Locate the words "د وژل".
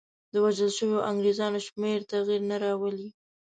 0.31-0.71